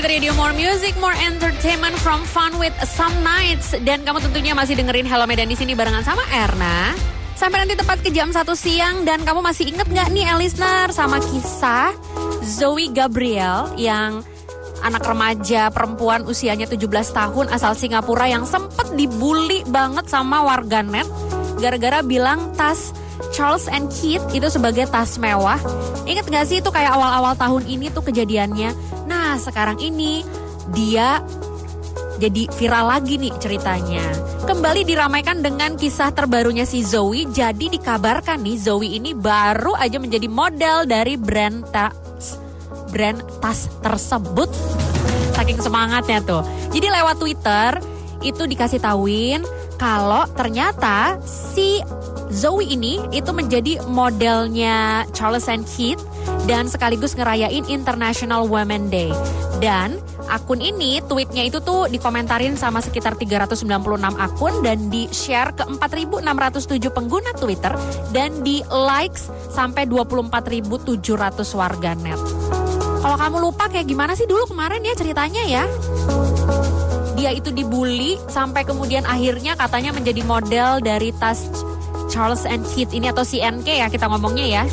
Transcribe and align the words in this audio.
103.8 0.00 0.16
Radio 0.16 0.32
More 0.32 0.56
Music, 0.56 0.96
More 0.96 1.12
Entertainment 1.12 1.92
from 2.00 2.24
Fun 2.24 2.56
with 2.56 2.72
Some 2.88 3.12
Nights. 3.20 3.76
Dan 3.84 4.00
kamu 4.00 4.24
tentunya 4.24 4.56
masih 4.56 4.72
dengerin 4.72 5.04
Hello 5.04 5.28
Medan 5.28 5.44
di 5.44 5.52
sini 5.52 5.76
barengan 5.76 6.00
sama 6.00 6.24
Erna. 6.32 6.96
Sampai 7.36 7.60
nanti 7.60 7.76
tepat 7.76 8.00
ke 8.00 8.08
jam 8.08 8.32
1 8.32 8.40
siang 8.56 9.04
dan 9.04 9.20
kamu 9.28 9.44
masih 9.44 9.68
inget 9.68 9.84
nggak 9.84 10.08
nih, 10.08 10.32
listener, 10.40 10.88
sama 10.96 11.20
kisah 11.20 11.92
Zoe 12.40 12.88
Gabriel 12.88 13.76
yang 13.76 14.24
anak 14.80 15.04
remaja 15.04 15.68
perempuan 15.68 16.24
usianya 16.24 16.64
17 16.64 16.88
tahun 17.12 17.52
asal 17.52 17.76
Singapura 17.76 18.24
yang 18.24 18.48
sempet 18.48 18.96
dibully 18.96 19.68
banget 19.68 20.08
sama 20.08 20.40
warganet 20.48 21.04
gara-gara 21.60 22.00
bilang 22.00 22.56
tas 22.56 22.96
Charles 23.36 23.68
and 23.68 23.92
Keith 23.92 24.24
itu 24.32 24.48
sebagai 24.48 24.88
tas 24.88 25.20
mewah. 25.20 25.60
Ingat 26.08 26.24
gak 26.32 26.44
sih 26.48 26.64
itu 26.64 26.72
kayak 26.72 26.96
awal-awal 26.96 27.36
tahun 27.36 27.68
ini 27.68 27.92
tuh 27.92 28.00
kejadiannya. 28.00 28.72
Nah 29.30 29.38
sekarang 29.38 29.78
ini 29.78 30.26
dia 30.74 31.22
jadi 32.18 32.50
viral 32.50 32.98
lagi 32.98 33.14
nih 33.14 33.30
ceritanya. 33.38 34.02
Kembali 34.42 34.82
diramaikan 34.82 35.38
dengan 35.38 35.78
kisah 35.78 36.10
terbarunya 36.10 36.66
si 36.66 36.82
Zoe. 36.82 37.30
Jadi 37.30 37.70
dikabarkan 37.70 38.42
nih 38.42 38.58
Zoe 38.58 38.98
ini 38.98 39.14
baru 39.14 39.78
aja 39.78 40.02
menjadi 40.02 40.26
model 40.26 40.82
dari 40.82 41.14
brand 41.14 41.62
tas 41.70 42.42
brand 42.90 43.22
tas 43.38 43.70
tersebut. 43.78 44.50
Saking 45.38 45.62
semangatnya 45.62 46.18
tuh. 46.26 46.42
Jadi 46.74 46.90
lewat 46.90 47.22
Twitter 47.22 47.78
itu 48.26 48.42
dikasih 48.50 48.82
tauin 48.82 49.46
kalau 49.78 50.26
ternyata 50.34 51.22
si 51.22 51.78
Zoe 52.34 52.66
ini 52.66 52.98
itu 53.14 53.30
menjadi 53.30 53.78
modelnya 53.86 55.06
Charles 55.14 55.46
and 55.46 55.62
Keith 55.70 56.02
dan 56.44 56.66
sekaligus 56.66 57.14
ngerayain 57.14 57.62
International 57.70 58.46
Women 58.46 58.90
Day. 58.90 59.10
Dan 59.60 60.00
akun 60.30 60.62
ini 60.64 61.04
tweetnya 61.04 61.44
itu 61.44 61.60
tuh 61.60 61.90
dikomentarin 61.90 62.56
sama 62.56 62.80
sekitar 62.80 63.18
396 63.18 63.66
akun 64.16 64.54
dan 64.64 64.78
di-share 64.88 65.52
ke 65.52 65.68
4.607 65.68 66.90
pengguna 66.90 67.30
Twitter 67.36 67.74
dan 68.14 68.40
di 68.40 68.64
likes 68.66 69.28
sampai 69.52 69.84
24.700 69.84 70.96
warga 71.58 71.92
net. 71.98 72.20
Kalau 73.00 73.16
kamu 73.16 73.36
lupa 73.40 73.68
kayak 73.68 73.88
gimana 73.88 74.12
sih 74.12 74.28
dulu 74.28 74.44
kemarin 74.48 74.84
ya 74.84 74.92
ceritanya 74.92 75.42
ya? 75.44 75.64
Dia 77.16 77.36
itu 77.36 77.52
dibully 77.52 78.16
sampai 78.32 78.64
kemudian 78.64 79.04
akhirnya 79.04 79.56
katanya 79.56 79.92
menjadi 79.92 80.24
model 80.24 80.80
dari 80.80 81.12
tas 81.16 81.48
Charles 82.10 82.42
and 82.42 82.66
Keith 82.74 82.90
ini 82.90 83.08
atau 83.08 83.22
CNK 83.22 83.68
ya 83.70 83.86
kita 83.86 84.10
ngomongnya 84.10 84.46
ya. 84.60 84.64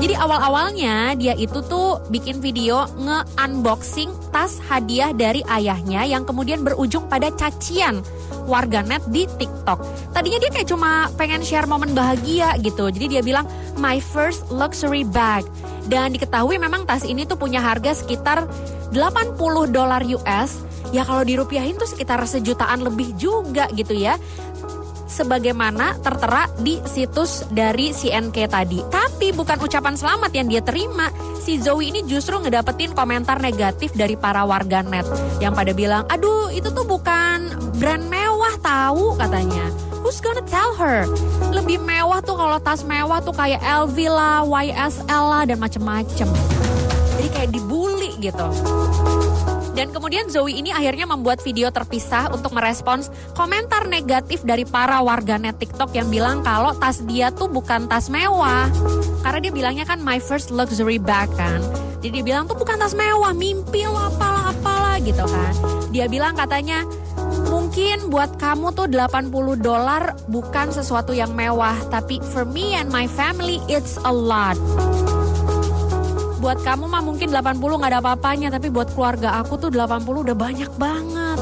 Jadi 0.00 0.16
awal-awalnya 0.16 1.12
dia 1.20 1.36
itu 1.36 1.60
tuh 1.68 2.00
bikin 2.08 2.40
video 2.40 2.88
nge-unboxing 2.96 4.08
tas 4.32 4.56
hadiah 4.66 5.12
dari 5.12 5.44
ayahnya 5.46 6.08
yang 6.08 6.24
kemudian 6.24 6.64
berujung 6.64 7.04
pada 7.06 7.28
cacian 7.36 8.00
warganet 8.48 9.04
di 9.12 9.28
TikTok. 9.28 9.78
Tadinya 10.16 10.40
dia 10.40 10.50
kayak 10.50 10.68
cuma 10.72 11.12
pengen 11.20 11.44
share 11.44 11.68
momen 11.68 11.92
bahagia 11.92 12.56
gitu. 12.64 12.88
Jadi 12.88 13.20
dia 13.20 13.22
bilang 13.22 13.44
my 13.76 14.00
first 14.00 14.48
luxury 14.48 15.04
bag. 15.04 15.44
Dan 15.88 16.16
diketahui 16.16 16.56
memang 16.56 16.88
tas 16.88 17.04
ini 17.04 17.28
tuh 17.28 17.36
punya 17.36 17.60
harga 17.60 17.96
sekitar 18.00 18.48
80 18.92 19.36
dolar 19.68 20.00
US. 20.04 20.64
Ya 20.88 21.04
kalau 21.04 21.20
dirupiahin 21.20 21.76
tuh 21.76 21.84
sekitar 21.84 22.24
sejutaan 22.24 22.80
lebih 22.80 23.12
juga 23.20 23.68
gitu 23.76 23.92
ya 23.92 24.16
sebagaimana 25.08 25.96
tertera 25.98 26.46
di 26.60 26.78
situs 26.84 27.48
dari 27.50 27.90
CNK 27.90 28.36
tadi. 28.46 28.78
Tapi 28.86 29.32
bukan 29.32 29.58
ucapan 29.58 29.96
selamat 29.96 30.30
yang 30.36 30.46
dia 30.46 30.62
terima. 30.62 31.10
Si 31.40 31.58
Zoe 31.58 31.88
ini 31.88 32.04
justru 32.04 32.36
ngedapetin 32.38 32.92
komentar 32.92 33.40
negatif 33.40 33.96
dari 33.96 34.14
para 34.14 34.44
warganet 34.44 35.08
yang 35.40 35.56
pada 35.56 35.72
bilang, 35.72 36.04
"Aduh, 36.12 36.52
itu 36.52 36.68
tuh 36.70 36.84
bukan 36.84 37.50
brand 37.80 38.04
mewah 38.06 38.54
tahu," 38.60 39.16
katanya. 39.16 39.72
Who's 40.04 40.22
gonna 40.22 40.44
tell 40.46 40.76
her? 40.78 41.08
Lebih 41.50 41.82
mewah 41.82 42.22
tuh 42.22 42.38
kalau 42.38 42.60
tas 42.62 42.86
mewah 42.86 43.18
tuh 43.18 43.34
kayak 43.34 43.58
LV 43.64 43.96
lah, 44.06 44.46
YSL 44.46 45.24
lah 45.26 45.42
dan 45.42 45.58
macem-macem. 45.58 46.28
Jadi 47.18 47.28
kayak 47.34 47.50
dibully 47.50 48.14
gitu. 48.22 48.46
Dan 49.78 49.94
kemudian 49.94 50.26
Zoe 50.26 50.58
ini 50.58 50.74
akhirnya 50.74 51.06
membuat 51.06 51.38
video 51.38 51.70
terpisah 51.70 52.34
untuk 52.34 52.50
merespons 52.50 53.14
komentar 53.38 53.86
negatif 53.86 54.42
dari 54.42 54.66
para 54.66 54.98
warganet 55.06 55.54
TikTok 55.62 55.94
yang 55.94 56.10
bilang 56.10 56.42
kalau 56.42 56.74
tas 56.74 56.98
dia 57.06 57.30
tuh 57.30 57.46
bukan 57.46 57.86
tas 57.86 58.10
mewah. 58.10 58.66
Karena 59.22 59.38
dia 59.38 59.52
bilangnya 59.54 59.86
kan 59.86 60.02
my 60.02 60.18
first 60.18 60.50
luxury 60.50 60.98
bag 60.98 61.30
kan. 61.38 61.62
Jadi 62.02 62.10
dia 62.10 62.24
bilang 62.26 62.50
tuh 62.50 62.58
bukan 62.58 62.74
tas 62.74 62.90
mewah, 62.98 63.30
mimpi 63.30 63.86
lo 63.86 64.02
apalah 64.02 64.50
apalah 64.50 64.98
gitu 64.98 65.22
kan. 65.22 65.54
Dia 65.94 66.10
bilang 66.10 66.34
katanya 66.34 66.82
mungkin 67.46 68.10
buat 68.10 68.34
kamu 68.34 68.74
tuh 68.74 68.90
80 68.90 69.30
dolar 69.62 70.18
bukan 70.26 70.74
sesuatu 70.74 71.14
yang 71.14 71.30
mewah, 71.38 71.78
tapi 71.86 72.18
for 72.34 72.42
me 72.42 72.74
and 72.74 72.90
my 72.90 73.06
family 73.06 73.62
it's 73.70 73.94
a 74.02 74.10
lot 74.10 74.58
buat 76.48 76.64
kamu 76.64 76.88
mah 76.88 77.04
mungkin 77.04 77.28
80 77.28 77.60
nggak 77.60 77.92
ada 77.92 78.00
apa-apanya 78.00 78.48
tapi 78.48 78.72
buat 78.72 78.88
keluarga 78.96 79.36
aku 79.36 79.60
tuh 79.60 79.68
80 79.68 80.00
udah 80.00 80.32
banyak 80.32 80.72
banget. 80.80 81.36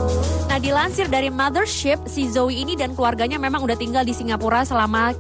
Nah 0.51 0.59
dilansir 0.59 1.07
dari 1.07 1.31
Mothership 1.31 2.11
si 2.11 2.27
Zoe 2.27 2.59
ini 2.59 2.75
dan 2.75 2.91
keluarganya 2.91 3.39
memang 3.39 3.63
udah 3.63 3.79
tinggal 3.79 4.03
di 4.03 4.11
Singapura 4.11 4.67
selama 4.67 5.15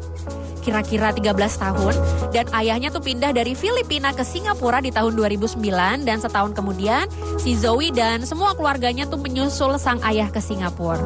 kira-kira 0.66 1.15
13 1.15 1.31
tahun 1.38 1.94
dan 2.34 2.50
ayahnya 2.50 2.91
tuh 2.91 2.99
pindah 2.99 3.31
dari 3.31 3.54
Filipina 3.54 4.10
ke 4.10 4.27
Singapura 4.27 4.82
di 4.82 4.91
tahun 4.91 5.15
2009 5.15 5.62
dan 6.03 6.19
setahun 6.19 6.59
kemudian 6.59 7.06
si 7.38 7.54
Zoe 7.54 7.94
dan 7.94 8.27
semua 8.27 8.59
keluarganya 8.59 9.06
tuh 9.06 9.22
menyusul 9.22 9.78
sang 9.78 10.03
ayah 10.03 10.26
ke 10.26 10.43
Singapura. 10.43 10.99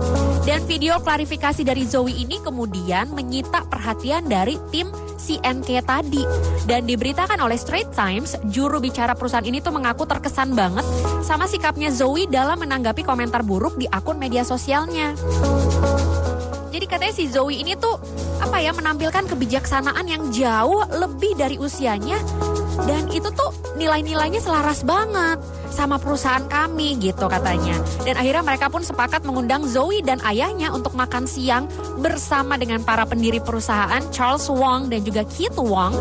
Dan 0.49 0.65
video 0.65 0.97
klarifikasi 1.04 1.60
dari 1.60 1.84
Zoe 1.84 2.16
ini 2.16 2.41
kemudian 2.41 3.12
menyita 3.12 3.69
perhatian 3.69 4.25
dari 4.25 4.56
tim 4.72 4.88
CNK 5.20 5.84
tadi. 5.84 6.25
Dan 6.65 6.88
diberitakan 6.88 7.37
oleh 7.44 7.60
Straits 7.60 7.93
Times, 7.93 8.41
juru 8.49 8.81
bicara 8.81 9.12
perusahaan 9.12 9.44
ini 9.44 9.60
tuh 9.60 9.76
mengaku 9.76 10.09
terkesan 10.09 10.56
banget 10.56 10.82
sama 11.20 11.44
sikapnya 11.44 11.93
Zoe 11.93 12.25
dalam 12.25 12.56
menanggapi 12.65 13.04
komentar 13.04 13.44
buruk 13.44 13.76
di 13.76 13.84
akun 13.93 14.16
media 14.16 14.41
sosialnya. 14.41 15.12
Jadi 16.70 16.87
katanya 16.88 17.15
si 17.15 17.28
Zoe 17.28 17.60
ini 17.60 17.76
tuh 17.76 18.00
apa 18.40 18.56
ya 18.58 18.72
menampilkan 18.72 19.28
kebijaksanaan 19.28 20.06
yang 20.08 20.22
jauh 20.32 20.82
lebih 20.96 21.36
dari 21.36 21.60
usianya. 21.60 22.16
Dan 22.88 23.12
itu 23.12 23.28
tuh 23.36 23.52
nilai-nilainya 23.76 24.40
selaras 24.40 24.80
banget 24.82 25.36
sama 25.70 25.97
perusahaan 25.97 26.44
kami 26.44 26.98
gitu 27.00 27.31
katanya. 27.31 27.78
Dan 28.04 28.19
akhirnya 28.19 28.42
mereka 28.44 28.66
pun 28.69 28.82
sepakat 28.84 29.25
mengundang 29.25 29.64
Zoe 29.64 30.03
dan 30.04 30.19
ayahnya 30.26 30.75
untuk 30.75 30.92
makan 30.98 31.25
siang 31.25 31.70
bersama 32.03 32.58
dengan 32.60 32.82
para 32.84 33.06
pendiri 33.06 33.38
perusahaan 33.41 34.03
Charles 34.10 34.50
Wong 34.50 34.91
dan 34.91 35.00
juga 35.06 35.22
Keith 35.25 35.56
Wong. 35.56 35.94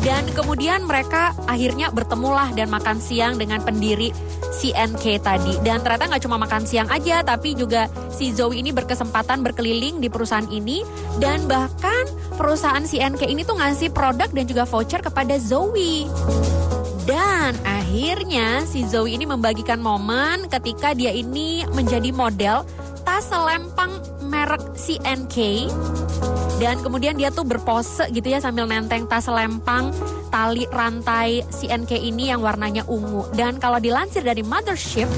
Dan 0.00 0.24
kemudian 0.32 0.88
mereka 0.88 1.36
akhirnya 1.44 1.92
bertemulah 1.92 2.48
dan 2.56 2.72
makan 2.72 2.96
siang 2.96 3.36
dengan 3.36 3.60
pendiri 3.60 4.08
CNK 4.50 5.04
tadi. 5.20 5.54
Dan 5.60 5.84
ternyata 5.84 6.08
nggak 6.08 6.24
cuma 6.24 6.40
makan 6.40 6.64
siang 6.64 6.88
aja, 6.88 7.20
tapi 7.20 7.52
juga 7.52 7.84
si 8.08 8.32
Zoe 8.32 8.64
ini 8.64 8.72
berkesempatan 8.72 9.44
berkeliling 9.44 10.00
di 10.00 10.08
perusahaan 10.08 10.48
ini. 10.48 10.80
Dan 11.20 11.44
bahkan 11.44 12.08
perusahaan 12.40 12.80
CNK 12.80 13.28
ini 13.28 13.44
tuh 13.44 13.60
ngasih 13.60 13.92
produk 13.92 14.32
dan 14.32 14.44
juga 14.48 14.64
voucher 14.64 15.04
kepada 15.04 15.36
Zoe. 15.36 16.08
Dan 17.08 17.56
akhirnya 17.64 18.64
si 18.68 18.84
Zoe 18.86 19.16
ini 19.16 19.24
membagikan 19.24 19.80
momen 19.80 20.46
ketika 20.48 20.92
dia 20.92 21.10
ini 21.10 21.64
menjadi 21.72 22.12
model 22.12 22.62
tas 23.02 23.26
selempang 23.32 23.90
merek 24.28 24.62
CNK 24.76 25.66
dan 26.60 26.76
kemudian 26.84 27.16
dia 27.16 27.32
tuh 27.32 27.48
berpose 27.48 28.04
gitu 28.12 28.28
ya 28.28 28.36
sambil 28.36 28.68
nenteng 28.68 29.08
tas 29.08 29.24
selempang 29.24 29.96
tali 30.28 30.68
rantai 30.68 31.40
CNK 31.48 31.96
ini 31.96 32.28
yang 32.28 32.44
warnanya 32.44 32.84
ungu. 32.84 33.24
Dan 33.32 33.56
kalau 33.56 33.80
dilansir 33.80 34.20
dari 34.20 34.44
Mothership, 34.44 35.08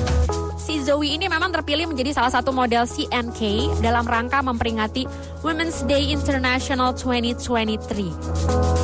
si 0.57 0.79
Zoe 0.87 1.19
ini 1.19 1.27
memang 1.27 1.51
terpilih 1.51 1.91
menjadi 1.91 2.15
salah 2.15 2.31
satu 2.31 2.55
model 2.55 2.87
CNK 2.87 3.69
dalam 3.83 4.07
rangka 4.07 4.39
memperingati 4.39 5.05
Women's 5.43 5.83
Day 5.91 6.15
International 6.15 6.95
2023. 6.95 8.82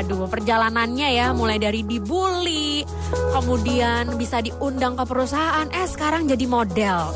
Waduh, 0.00 0.32
perjalanannya 0.32 1.08
ya 1.12 1.36
mulai 1.36 1.60
dari 1.60 1.84
dibully, 1.84 2.88
kemudian 3.36 4.16
bisa 4.16 4.40
diundang 4.40 4.96
ke 4.96 5.04
perusahaan, 5.04 5.68
eh 5.68 5.84
sekarang 5.84 6.24
jadi 6.24 6.48
model. 6.48 7.12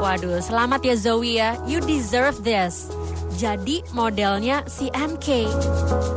Waduh, 0.00 0.40
selamat 0.40 0.80
ya 0.80 0.96
Zoe 0.96 1.36
ya. 1.36 1.60
You 1.68 1.84
deserve 1.84 2.40
this 2.40 2.88
jadi 3.36 3.84
modelnya 3.92 4.64
si 4.64 4.88
MK. 4.88 5.44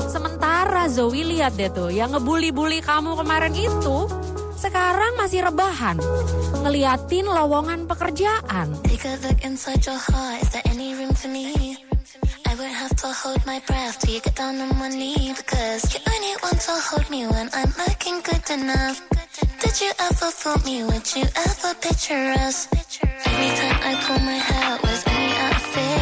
Sementara 0.08 0.88
Zoe 0.88 1.20
lihat 1.20 1.60
deh 1.60 1.68
tuh, 1.68 1.92
yang 1.92 2.16
ngebully-bully 2.16 2.80
kamu 2.80 3.20
kemarin 3.20 3.52
itu 3.52 4.08
sekarang 4.56 5.20
masih 5.20 5.44
rebahan 5.44 6.00
ngeliatin 6.64 7.28
lowongan 7.28 7.92
pekerjaan. 7.92 8.72
I 12.54 12.56
won't 12.56 12.72
have 12.72 12.96
to 12.98 13.08
hold 13.08 13.44
my 13.48 13.60
breath 13.66 13.98
till 13.98 14.14
you 14.14 14.22
get 14.22 14.36
down 14.36 14.62
on 14.62 14.78
one 14.78 14.92
knee 14.92 15.34
because 15.36 15.92
you 15.92 16.00
only 16.06 16.36
want 16.44 16.62
to 16.62 16.74
hold 16.86 17.10
me 17.10 17.26
when 17.26 17.50
I'm 17.52 17.74
looking 17.82 18.22
good 18.22 18.46
enough. 18.52 19.02
Did 19.60 19.82
you 19.82 19.92
ever 20.00 20.30
fool 20.30 20.62
me? 20.64 20.84
Would 20.84 21.16
you 21.16 21.26
ever 21.34 21.74
picture 21.82 22.30
us? 22.46 22.68
Every 23.26 23.50
time 23.58 23.80
I 23.90 23.98
pull 24.06 24.20
my 24.20 24.38
hair, 24.38 24.78
was 24.84 25.02
any 25.08 25.34
outfit? 25.50 25.98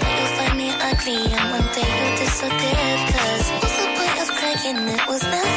That 0.00 0.12
you'll 0.16 0.32
find 0.40 0.56
me 0.56 0.68
ugly 0.88 1.20
and 1.36 1.46
one 1.52 1.68
day 1.76 1.90
you'll 1.98 2.16
disappear. 2.16 2.88
Cause 3.12 3.46
what's 3.60 3.76
the 3.76 3.88
point 3.92 4.16
of 4.24 4.28
crying? 4.40 4.88
It 4.88 5.04
was 5.06 5.22
never 5.22 5.47